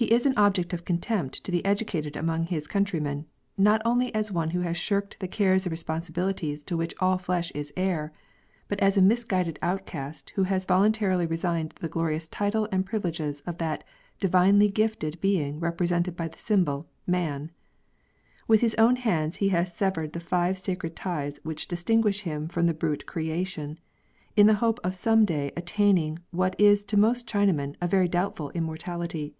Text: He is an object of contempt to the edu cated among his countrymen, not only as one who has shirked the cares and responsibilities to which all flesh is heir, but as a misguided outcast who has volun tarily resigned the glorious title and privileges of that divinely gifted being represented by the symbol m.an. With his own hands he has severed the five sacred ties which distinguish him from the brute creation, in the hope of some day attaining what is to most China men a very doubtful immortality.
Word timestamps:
He 0.00 0.10
is 0.10 0.24
an 0.24 0.32
object 0.34 0.72
of 0.72 0.86
contempt 0.86 1.44
to 1.44 1.52
the 1.52 1.60
edu 1.62 1.84
cated 1.84 2.16
among 2.16 2.44
his 2.46 2.66
countrymen, 2.66 3.26
not 3.58 3.82
only 3.84 4.14
as 4.14 4.32
one 4.32 4.48
who 4.48 4.60
has 4.60 4.78
shirked 4.78 5.18
the 5.20 5.28
cares 5.28 5.66
and 5.66 5.70
responsibilities 5.70 6.64
to 6.64 6.76
which 6.78 6.94
all 7.00 7.18
flesh 7.18 7.50
is 7.50 7.70
heir, 7.76 8.10
but 8.66 8.80
as 8.80 8.96
a 8.96 9.02
misguided 9.02 9.58
outcast 9.60 10.30
who 10.36 10.44
has 10.44 10.64
volun 10.64 10.92
tarily 10.92 11.28
resigned 11.28 11.72
the 11.80 11.88
glorious 11.88 12.28
title 12.28 12.66
and 12.72 12.86
privileges 12.86 13.42
of 13.42 13.58
that 13.58 13.84
divinely 14.20 14.70
gifted 14.70 15.20
being 15.20 15.60
represented 15.60 16.16
by 16.16 16.28
the 16.28 16.38
symbol 16.38 16.86
m.an. 17.06 17.50
With 18.48 18.62
his 18.62 18.74
own 18.76 18.96
hands 18.96 19.36
he 19.36 19.50
has 19.50 19.76
severed 19.76 20.14
the 20.14 20.18
five 20.20 20.56
sacred 20.56 20.96
ties 20.96 21.38
which 21.42 21.68
distinguish 21.68 22.22
him 22.22 22.48
from 22.48 22.64
the 22.64 22.72
brute 22.72 23.04
creation, 23.04 23.78
in 24.34 24.46
the 24.46 24.54
hope 24.64 24.80
of 24.82 24.94
some 24.94 25.26
day 25.26 25.52
attaining 25.58 26.20
what 26.30 26.58
is 26.58 26.86
to 26.86 26.96
most 26.96 27.28
China 27.28 27.52
men 27.52 27.76
a 27.82 27.86
very 27.86 28.08
doubtful 28.08 28.48
immortality. 28.52 29.34